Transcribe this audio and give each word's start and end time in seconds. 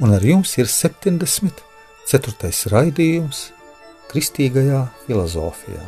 un 0.00 0.14
ar 0.14 0.22
jums 0.22 0.52
ir 0.60 0.68
74. 0.70 2.50
raidījums 2.70 3.48
Kristīgajā 4.08 4.84
filozofijā. 5.04 5.82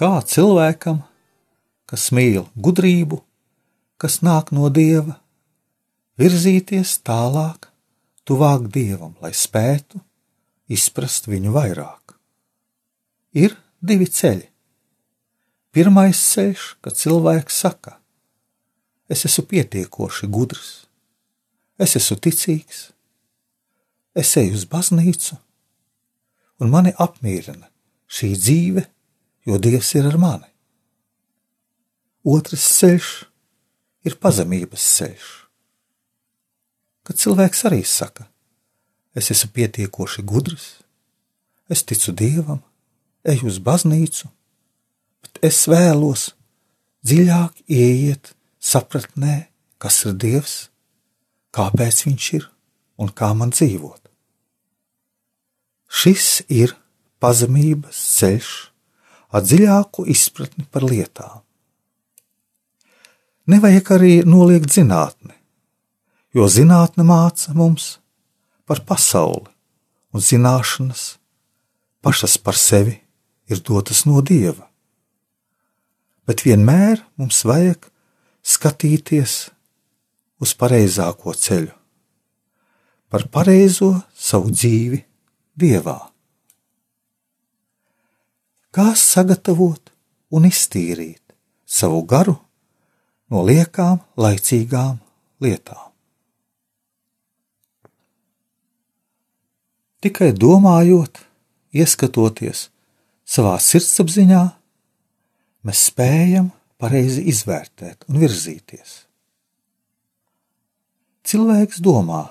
Kā 0.00 0.14
cilvēkam, 0.24 1.02
kas 1.86 2.08
mīl 2.16 2.46
gudrību, 2.56 3.20
kas 4.00 4.22
nāk 4.24 4.50
no 4.56 4.72
dieva, 4.72 5.20
virzīties 6.18 6.98
tālāk, 7.04 7.69
tuvāk 8.30 8.68
dievam, 8.70 9.16
lai 9.18 9.32
spētu 9.34 9.98
izprast 10.70 11.26
viņu 11.26 11.50
vairāk. 11.50 12.14
Ir 13.34 13.56
divi 13.82 14.06
ceļi. 14.06 14.46
Pirmais 15.74 16.18
ceļš, 16.30 16.66
kad 16.82 16.98
cilvēks 16.98 17.58
saka, 17.64 17.96
es 19.10 19.26
esmu 19.26 19.48
pietiekoši 19.50 20.30
gudrs, 20.30 20.70
es 21.78 21.96
esmu 21.98 22.20
ticīgs, 22.22 22.84
es 24.14 24.30
eju 24.38 24.54
uz 24.58 24.66
baznīcu, 24.70 25.38
un 26.62 26.70
mani 26.70 26.94
apmierina 27.02 27.66
šī 28.10 28.32
dzīve, 28.38 28.86
jo 29.46 29.58
Dievs 29.58 29.94
ir 29.98 30.06
ar 30.06 30.18
mani. 30.22 30.50
Otrs 32.30 32.66
ceļš 32.78 33.12
ir 34.06 34.18
pazemības 34.22 34.90
ceļš 34.98 35.30
kad 37.10 37.18
cilvēks 37.18 37.64
arī 37.66 37.80
saka, 37.82 38.28
es 39.18 39.32
esmu 39.34 39.48
pietiekoši 39.56 40.22
gudrs, 40.22 40.66
es 41.66 41.80
ticu 41.82 42.12
dievam, 42.14 42.60
eju 43.26 43.48
uz 43.50 43.56
baznīcu, 43.66 44.28
bet 45.24 45.40
es 45.48 45.58
vēlos 45.66 46.28
dziļāk 47.02 47.64
ieiet 47.66 48.30
sapratnē, 48.62 49.48
kas 49.82 49.98
ir 50.06 50.14
dievs, 50.22 50.54
kāpēc 51.50 52.04
viņš 52.06 52.28
ir 52.38 52.46
un 53.02 53.10
kā 53.10 53.32
man 53.34 53.50
dzīvot. 53.56 53.98
Šis 55.90 56.44
ir 56.46 56.76
pazemības 57.18 58.04
ceļš 58.20 58.52
ar 59.34 59.42
dziļāku 59.50 60.06
izpratni 60.14 60.68
par 60.70 60.86
lietām. 60.86 61.42
Nevajag 63.50 63.94
arī 63.98 64.14
noliegt 64.22 64.70
zinātni, 64.70 65.39
jo 66.34 66.46
zinātne 66.46 67.04
māca 67.06 67.54
mums 67.56 67.96
par 68.68 68.84
pasauli, 68.86 69.50
un 70.14 70.22
zināšanas 70.22 71.16
pašas 72.02 72.36
par 72.38 72.58
sevi 72.58 72.96
ir 73.50 73.62
dotas 73.66 74.04
no 74.06 74.22
dieva. 74.22 74.68
Bet 76.26 76.44
vienmēr 76.46 77.02
mums 77.18 77.42
vajag 77.46 77.88
skatīties 78.46 79.50
uz 80.40 80.54
pareizāko 80.56 81.34
ceļu, 81.34 81.74
par 83.10 83.26
pareizo 83.34 83.92
savu 84.14 84.54
dzīvi 84.54 85.02
dievā. 85.58 85.98
Kā 88.70 88.92
sagatavot 88.94 89.90
un 90.30 90.46
iztīrīt 90.46 91.34
savu 91.66 92.04
garu 92.06 92.38
no 93.34 93.42
liekām, 93.42 93.98
laicīgām 94.14 95.00
lietām? 95.42 95.89
Tikai 100.00 100.30
domājot, 100.32 101.18
ieskatoties 101.76 102.70
savā 103.28 103.58
sirdsapziņā, 103.60 104.42
mēs 105.68 105.82
spējam 105.90 106.48
pareizi 106.80 107.26
izvērtēt 107.28 108.06
un 108.08 108.20
virzīties. 108.22 108.94
Cilvēks 111.28 111.82
domā, 111.84 112.22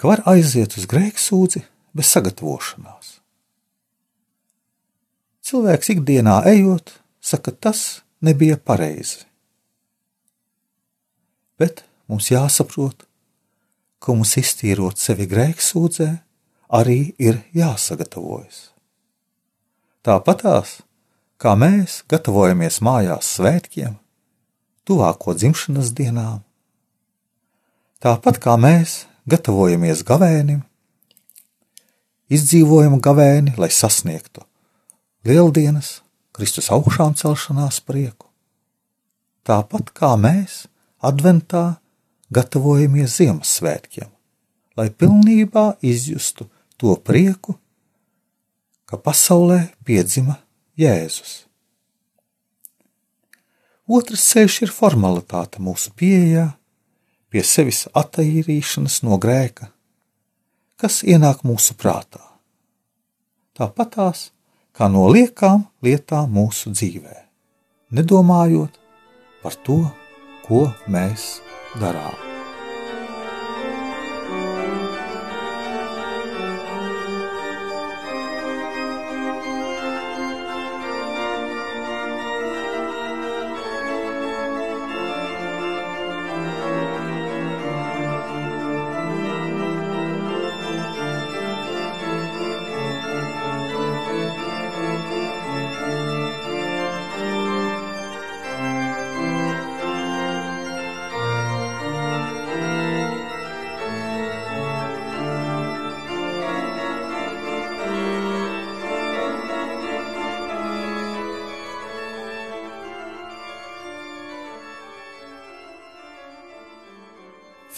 ka 0.00 0.08
var 0.08 0.22
aiziet 0.32 0.78
uz 0.80 0.88
grēksūdzi 0.88 1.60
bez 1.92 2.08
sagatavošanās. 2.14 3.18
Cilvēks 5.44 5.92
ikdienā 5.92 6.38
ejot, 6.48 6.94
saka, 7.20 7.52
tas 7.52 8.00
nebija 8.24 8.56
pareizi. 8.56 9.26
Bet 11.60 11.84
mums 12.08 12.30
jāsaprot, 12.32 13.04
ka 14.00 14.16
mums 14.16 14.32
iztīrot 14.40 14.96
sevi 14.96 15.28
grēksūdzē, 15.28 16.08
arī 16.70 17.14
ir 17.18 17.42
jāsagatavojas. 17.56 18.70
Tāpatās, 20.06 20.80
kā 21.40 21.56
mēs 21.58 22.00
gatavojamies 22.08 22.80
mājās 22.84 23.34
svētkiem, 23.36 23.98
tuvāko 24.86 25.34
dzimšanas 25.36 25.90
dienām, 25.98 26.40
tāpat 28.00 28.40
kā 28.40 28.56
mēs 28.56 29.04
gatavojamies 29.28 30.04
gavēnim, 30.06 30.62
izdzīvojam 32.30 33.00
gavēni, 33.02 33.58
lai 33.58 33.68
sasniegtu 33.74 34.46
lieldienas, 35.26 36.00
Kristus 36.32 36.70
augšām 36.72 37.16
celšanās 37.18 37.82
prieku. 37.84 38.30
Tāpat 39.44 39.90
kā 39.96 40.14
mēs 40.20 40.64
adventā 41.04 41.80
gatavojamies 42.32 43.18
Ziemassvētkiem, 43.18 44.08
lai 44.78 44.88
pilnībā 44.88 45.74
izjustu 45.84 46.46
to 46.80 46.96
prieku, 46.96 47.58
ka 48.88 48.96
pasaulē 48.96 49.68
piedzima 49.84 50.40
Jēzus. 50.80 51.44
Otrs 53.90 54.24
ceļš 54.32 54.56
ir 54.64 54.72
formalitāte 54.72 55.60
mūsu 55.62 55.92
pieejā, 55.98 56.46
pie 57.30 57.42
sevis 57.46 57.84
attīrīšanas 57.94 59.00
no 59.06 59.18
grēka, 59.22 59.70
kas 60.80 61.02
ienāk 61.04 61.44
mūsu 61.46 61.76
prātā. 61.78 62.22
Tāpatās 63.58 64.30
kā 64.72 64.88
no 64.88 65.04
liekām 65.12 65.66
lietām 65.84 66.32
mūsu 66.38 66.72
dzīvē, 66.72 67.18
nedomājot 67.98 68.80
par 69.42 69.60
to, 69.66 69.82
ko 70.46 70.66
mēs 70.88 71.38
darām. 71.82 72.29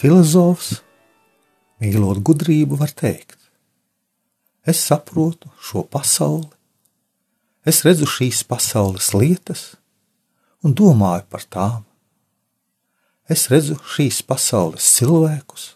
Filozofs, 0.03 0.81
mīlot 1.79 2.17
gudrību, 2.27 2.75
var 2.75 2.91
teikt: 2.91 3.37
Es 4.67 4.81
saprotu 4.83 5.47
šo 5.63 5.85
pasauli, 5.87 6.49
es 7.63 7.79
redzu 7.87 8.09
šīs 8.11 8.41
pasaules 8.43 9.13
lietas 9.15 9.61
un 10.59 10.75
domāju 10.75 11.23
par 11.31 11.47
tām. 11.47 11.85
Es 13.31 13.45
redzu 13.47 13.77
šīs 13.93 14.19
pasaules 14.27 14.89
cilvēkus, 14.97 15.69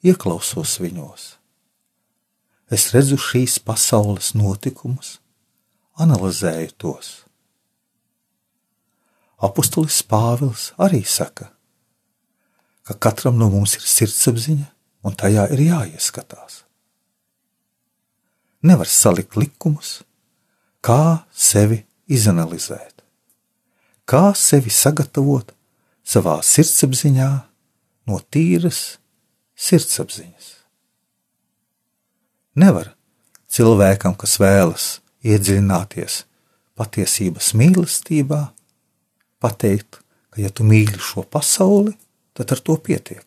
ieklausos 0.00 0.78
viņos. 0.80 1.26
Es 2.72 2.94
redzu 2.96 3.20
šīs 3.20 3.58
pasaules 3.60 4.32
notikumus, 4.32 5.18
analizēju 6.00 6.72
tos. 6.80 7.12
Apostolis 9.36 10.00
Pāvils 10.08 10.70
arī 10.80 11.04
saka, 11.04 11.50
ka 12.84 12.96
katram 13.00 13.38
no 13.40 13.48
mums 13.52 13.76
ir 13.78 13.84
sirdsapziņa, 13.88 14.66
un 15.04 15.16
tajā 15.16 15.46
ir 15.56 15.62
jāieskatās. 15.68 16.62
Nevar 18.64 18.88
salikt 18.88 19.36
likumus, 19.36 19.98
kā 20.84 21.24
sevi 21.32 21.82
izanalizēt, 22.08 23.02
kā 24.08 24.32
sevi 24.36 24.72
sagatavot 24.72 25.52
savā 26.04 26.38
sirdsapziņā 26.44 27.30
no 28.08 28.20
tīras 28.32 28.98
sirdsapziņas. 29.56 30.50
Nevar 32.60 32.92
cilvēkam, 33.50 34.14
kas 34.16 34.36
vēlas 34.40 34.86
iedziļināties 35.24 36.22
patiesības 36.78 37.52
mīlestībā, 37.58 38.40
pateikt, 39.42 40.00
ka 40.32 40.42
ja 40.42 40.50
tu 40.50 40.66
mīli 40.66 41.00
šo 41.00 41.24
pasauli, 41.26 41.94
tad 42.34 42.52
ar 42.52 42.60
to 42.60 42.76
pietiek. 42.76 43.24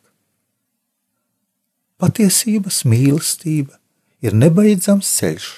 Patiesības 1.98 2.84
mīlestība 2.86 3.74
ir 4.22 4.36
nebeidzams 4.36 5.08
ceļš, 5.18 5.48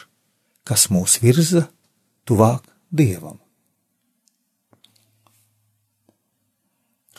kas 0.64 0.88
mūs 0.92 1.18
virza 1.20 1.66
tuvāk 2.28 2.64
Dievam. 2.90 3.36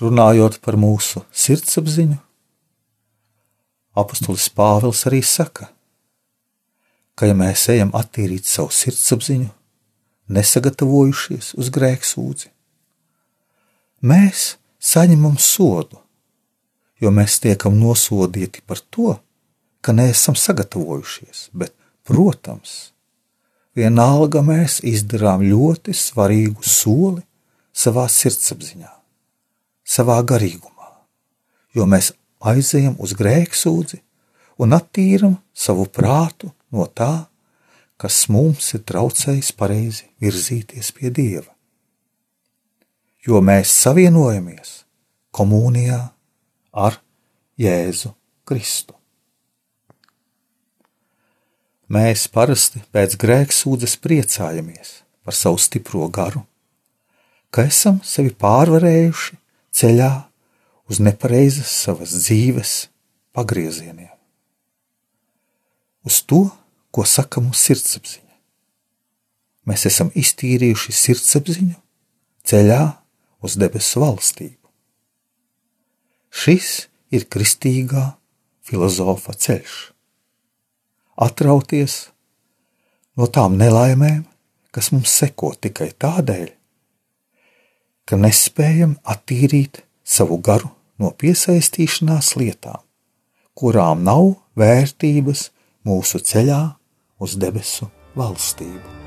Runājot 0.02 0.58
par 0.66 0.76
mūsu 0.82 1.22
sirdsapziņu, 1.30 2.18
apustulis 4.02 4.50
Pāvils 4.50 5.06
arī 5.08 5.22
saka, 5.22 5.70
ka 7.16 7.30
ja 7.30 7.38
mēs 7.38 7.68
ejam 7.70 7.94
attīrīt 7.96 8.50
savu 8.50 8.74
sirdsapziņu, 8.74 9.52
nesagatavojušies 10.34 11.54
uz 11.62 11.70
grēksūdzi, 11.78 12.50
mēs 14.02 14.56
saņemam 14.82 15.38
sodu, 15.38 16.01
jo 17.02 17.12
mēs 17.12 17.40
tiekam 17.44 17.78
nosodīti 17.80 18.64
par 18.68 18.80
to, 18.94 19.18
ka 19.82 19.94
neesam 19.98 20.38
sagatavojušies, 20.38 21.50
bet, 21.58 21.74
protams, 22.06 22.94
vienalga 23.76 24.44
mēs 24.46 24.80
izdarām 24.86 25.44
ļoti 25.46 25.96
svarīgu 25.98 26.66
soli 26.66 27.24
savā 27.74 28.08
sirdsapziņā 28.12 28.92
savā 29.92 30.22
garīgumā, 30.24 30.88
jo 31.76 31.88
mēs 31.90 32.14
aizejam 32.48 32.96
uz 33.02 33.16
grēksūdzi 33.18 34.00
un 34.62 34.76
attīram 34.78 35.36
savu 35.54 35.88
prātu 35.90 36.52
no 36.72 36.86
tā, 36.88 37.28
kas 38.02 38.24
mums 38.34 38.72
ir 38.78 38.86
traucējis 38.88 39.52
pareizi 39.58 40.08
virzīties 40.24 40.94
pie 40.98 41.12
Dieva. 41.14 41.50
Jo 43.28 43.42
mēs 43.46 43.74
savienojamies 43.84 44.72
komunijā 45.36 46.00
ar 46.72 46.98
Jēzu 47.60 48.14
Kristu. 48.48 48.96
Mēs 51.92 52.30
parasti 52.32 52.80
pēc 52.96 53.18
grēksūdzes 53.20 53.98
priecājamies 54.00 55.02
par 55.28 55.36
savu 55.36 55.60
stipro 55.60 56.08
garu, 56.08 56.46
ka 57.52 57.66
esam 57.68 58.00
sevi 58.08 58.32
pārvarējuši 58.32 59.36
ceļā 59.76 60.12
uz 60.88 61.02
nepareizas 61.04 61.74
savas 61.84 62.16
dzīves 62.16 62.76
pagriezieniem. 63.36 64.12
Uz 66.08 66.22
to, 66.24 66.46
ko 66.92 67.04
saka 67.08 67.44
mūsu 67.44 67.68
sirdsapziņa. 67.68 68.32
Mēs 69.68 69.86
esam 69.88 70.10
iztīrījuši 70.18 70.96
sirdsapziņu 70.96 71.78
ceļā 72.48 72.82
uz 73.44 73.60
debesu 73.60 74.02
valstību. 74.02 74.61
Šis 76.32 76.88
ir 77.12 77.28
kristīgā 77.28 78.06
filozofa 78.66 79.36
ceļš. 79.36 79.76
Atrauties 81.22 82.08
no 83.20 83.28
tām 83.28 83.58
nelaimēm, 83.60 84.24
kas 84.72 84.92
mums 84.96 85.12
seko 85.20 85.52
tikai 85.60 85.92
tādēļ, 86.00 86.48
ka 88.08 88.20
nespējam 88.20 88.96
attīrīt 89.04 89.84
savu 90.08 90.40
garu 90.40 90.72
no 91.02 91.12
piesaistīšanās 91.12 92.34
lietām, 92.40 92.80
kurām 93.54 94.08
nav 94.08 94.34
vērtības 94.58 95.50
mūsu 95.88 96.24
ceļā 96.32 96.64
uz 97.22 97.38
debesu 97.42 97.92
valstību. 98.16 99.01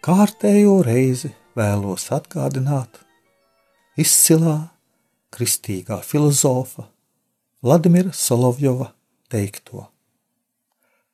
Kārtējo 0.00 0.78
reizi 0.80 1.28
vēlos 1.58 2.06
atgādināt 2.16 3.02
izcilā 4.00 4.70
kristīgā 5.34 5.98
filozofa 6.06 6.86
Vladimira 7.60 8.14
Solovjova 8.16 8.94
teikto, 9.28 9.84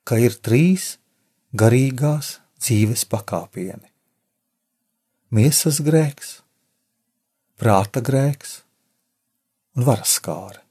ka 0.07 0.21
ir 0.23 0.37
trīs 0.39 0.93
garīgās 1.51 2.37
dzīves 2.63 3.03
pakāpieni- 3.11 3.91
miesas 5.35 5.83
grēks, 5.83 6.31
prāta 7.59 8.05
grēks 8.11 8.61
un 9.75 9.89
varas 9.91 10.15
kāre. 10.23 10.63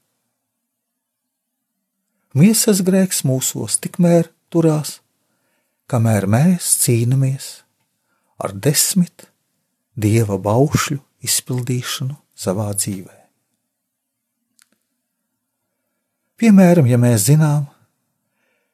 Miesas 2.33 2.79
grēks 2.79 3.25
mūsos 3.27 3.75
tikmēr 3.83 4.31
turās, 4.49 5.01
kamēr 5.91 6.31
mēs 6.31 6.71
cīnāmies 6.79 7.64
ar 8.41 8.53
desmit 8.53 9.29
dieva 9.95 10.37
baušļu 10.41 10.99
izpildīšanu 11.25 12.17
savā 12.35 12.71
dzīvē. 12.75 13.15
Piemēram, 16.35 16.87
ja 16.91 16.99
mēs 16.99 17.29
zinām, 17.29 17.69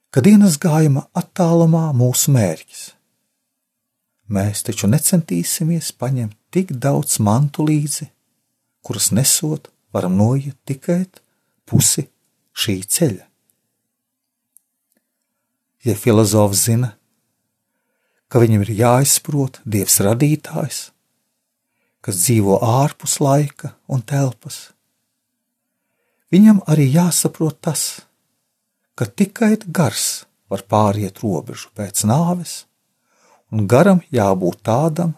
ka 0.09 0.23
dienas 0.25 0.57
gājuma 0.61 1.05
attālumā 1.13 1.91
mūsu 1.93 2.33
mērķis, 2.33 2.87
mēs 4.33 4.65
taču 4.65 4.89
necentīsimies 4.89 5.91
paņemt 6.01 6.37
tik 6.51 6.73
daudz 6.73 7.19
mantu 7.21 7.67
līdzi, 7.69 8.09
kuras 8.81 9.11
nesot 9.13 9.69
varam 9.93 10.17
noiet 10.17 10.57
tikai 10.65 11.03
pusi 11.69 12.07
šī 12.57 12.81
ceļa. 12.81 13.27
Ja 15.85 15.95
filozofs 15.97 16.65
zina, 16.67 16.95
ka 18.31 18.39
viņam 18.39 18.63
ir 18.63 18.71
jāizprot 18.79 19.59
Dievs 19.67 20.00
radītājs, 20.05 20.79
kas 22.01 22.21
dzīvo 22.23 22.61
ārpus 22.63 23.19
laika 23.19 23.73
un 23.91 24.01
telpas. 24.07 24.71
Viņam 26.31 26.61
arī 26.71 26.88
jāsaprot 26.93 27.59
tas, 27.59 28.05
ka 28.95 29.05
tikai 29.05 29.57
gars 29.67 30.23
var 30.47 30.63
pāriet 30.63 31.19
robežu 31.19 31.73
pēc 31.75 32.05
nāves, 32.07 32.63
un 33.51 33.67
garam 33.67 34.00
jābūt 34.15 34.63
tādam, 34.63 35.13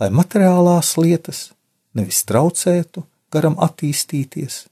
lai 0.00 0.08
materiālās 0.08 0.96
lietas 0.96 1.50
nevis 1.96 2.24
traucētu 2.28 3.04
garam 3.32 3.60
attīstīties, 3.60 4.62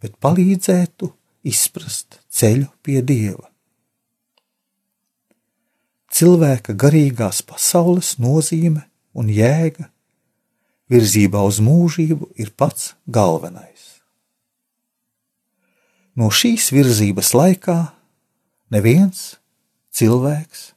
bet 0.00 0.16
palīdzētu 0.16 1.12
izprast 1.44 2.22
ceļu 2.32 2.72
pie 2.80 3.02
dieva 3.04 3.53
cilvēka 6.14 6.76
garīgās 6.78 7.42
pasaules 7.42 8.14
nozīme 8.22 8.84
un 9.18 9.30
jēga 9.32 9.88
virzībā 10.92 11.42
uz 11.48 11.58
mūžību 11.64 12.30
ir 12.38 12.52
pats 12.54 12.92
galvenais. 13.10 13.98
No 16.14 16.30
šīs 16.30 16.70
virzības 16.74 17.32
laikā 17.34 17.78
neviens 18.70 19.34
cilvēks 19.94 20.68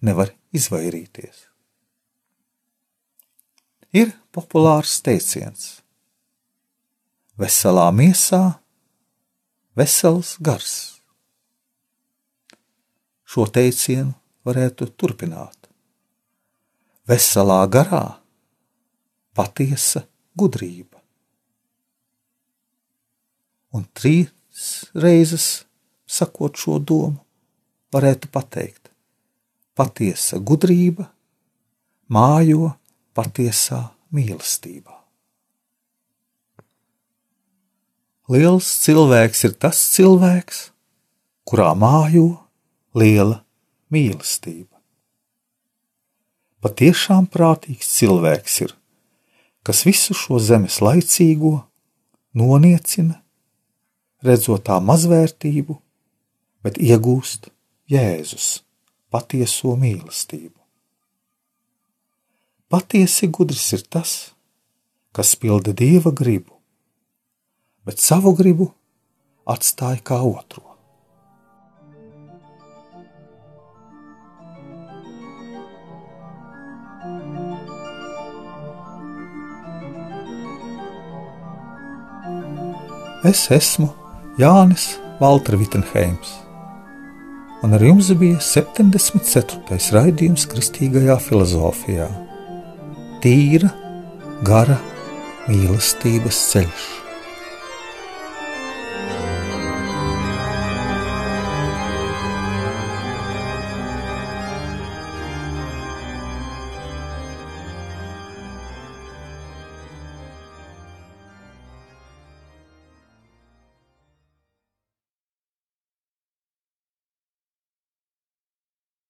nevar 0.00 0.32
izvairīties. 0.56 1.48
Ir 3.92 4.14
populārs 4.32 4.94
teiciens: 5.04 5.82
Veselā 7.36 7.90
miesā, 7.92 8.56
vesels 9.76 10.38
gars. 10.40 10.72
Šo 13.28 13.44
teicienu 13.52 14.16
varētu 14.46 14.88
turpināt. 14.98 15.68
Veselā 17.08 17.60
garā 17.70 18.04
patiesa 19.34 20.04
gudrība. 20.38 21.00
Un 23.72 23.86
trīs 23.96 24.68
reizes 24.94 25.64
sakot 26.06 26.58
šo 26.60 26.78
domu, 26.78 27.18
varētu 27.92 28.28
pateikt: 28.32 28.90
patiesa 29.74 30.38
gudrība 30.38 31.08
mājo 32.12 32.74
patiesā 33.16 33.86
mīlestībā. 34.12 34.98
Liels 38.32 38.68
cilvēks 38.84 39.42
ir 39.48 39.56
tas 39.60 39.80
cilvēks, 39.92 40.60
kurā 41.48 41.72
mājo 41.76 42.28
liela 42.96 43.42
mīlestība. 43.92 44.78
Patiešām 46.62 47.26
prātīgs 47.26 47.88
cilvēks 47.98 48.60
ir, 48.64 48.74
kas 49.66 49.82
visu 49.86 50.14
šo 50.14 50.38
zemes 50.38 50.78
laicīgo 50.82 51.56
noniecina, 52.38 53.18
redzot 54.22 54.64
tā 54.68 54.78
mazvērtību, 54.82 55.78
bet 56.62 56.78
iegūst 56.78 57.50
Jēzus 57.90 58.62
patieso 59.10 59.74
mīlestību. 59.76 60.56
Patiesi 62.72 63.28
gudrs 63.28 63.66
ir 63.76 63.82
tas, 63.84 64.12
kas 65.12 65.34
pilda 65.36 65.74
dieva 65.76 66.14
gribu, 66.14 66.54
bet 67.84 68.00
savu 68.00 68.32
gribu 68.38 68.70
atstāja 69.44 70.00
kā 70.00 70.22
otru. 70.24 70.71
Es 83.22 83.44
esmu 83.54 83.86
Jānis 84.34 84.96
Valtra 85.20 85.54
Vitsenheims, 85.54 86.32
un 87.62 87.76
ar 87.76 87.84
jums 87.86 88.08
bija 88.18 88.40
74. 88.42 89.78
raidījums 89.94 90.48
Kristīgajā 90.50 91.20
filozofijā- 91.22 92.08
Tīra, 93.22 93.70
gara 94.42 94.80
mīlestības 95.46 96.42
ceļš. 96.48 97.01